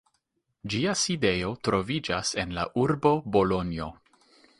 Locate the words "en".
2.45-2.55